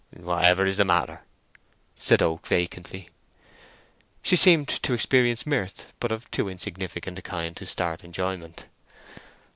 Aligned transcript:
"Whatever 0.15 0.65
is 0.65 0.77
the 0.77 0.83
matter?" 0.83 1.21
said 1.93 2.23
Oak, 2.23 2.47
vacantly. 2.47 3.09
She 4.23 4.35
seemed 4.35 4.67
to 4.67 4.95
experience 4.95 5.45
mirth, 5.45 5.93
but 5.99 6.11
of 6.11 6.31
too 6.31 6.49
insignificant 6.49 7.19
a 7.19 7.21
kind 7.21 7.55
to 7.57 7.67
start 7.67 8.03
enjoyment. 8.03 8.65